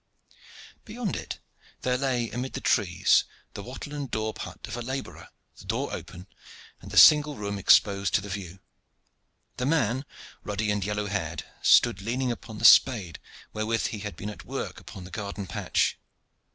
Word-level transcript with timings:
Beyond 0.83 1.15
it 1.15 1.39
there 1.81 1.95
lay 1.95 2.31
amid 2.31 2.53
the 2.53 2.59
trees 2.59 3.23
the 3.53 3.61
wattle 3.61 3.93
and 3.93 4.09
daub 4.09 4.39
hut 4.39 4.67
of 4.67 4.75
a 4.75 4.81
laborer, 4.81 5.27
the 5.57 5.65
door 5.65 5.93
open, 5.93 6.25
and 6.81 6.89
the 6.89 6.97
single 6.97 7.35
room 7.35 7.59
exposed 7.59 8.15
to 8.15 8.21
the 8.21 8.27
view. 8.27 8.61
The 9.57 9.67
man 9.67 10.05
ruddy 10.43 10.71
and 10.71 10.83
yellow 10.83 11.05
haired, 11.05 11.43
stood 11.61 12.01
leaning 12.01 12.31
upon 12.31 12.57
the 12.57 12.65
spade 12.65 13.19
wherewith 13.53 13.85
he 13.89 13.99
had 13.99 14.15
been 14.15 14.31
at 14.31 14.43
work 14.43 14.79
upon 14.79 15.03
the 15.03 15.11
garden 15.11 15.45
patch. 15.45 15.99